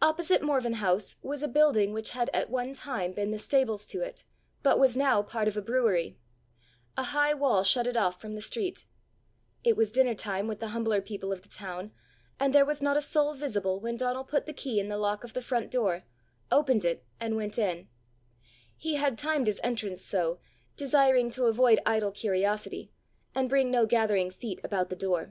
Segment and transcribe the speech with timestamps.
[0.00, 4.00] Opposite Morven House was a building which had at one time been the stables to
[4.00, 4.24] it,
[4.62, 6.16] but was now part of a brewery;
[6.96, 8.86] a high wall shut it off from the street;
[9.62, 11.92] it was dinner time with the humbler people of the town,
[12.40, 15.22] and there was not a soul visible, when Donal put the key in the lock
[15.22, 16.04] of the front door,
[16.50, 17.88] opened it, and went in:
[18.74, 20.38] he had timed his entrance so,
[20.76, 22.90] desiring to avoid idle curiosity,
[23.34, 25.28] and bring no gathering feet about the house.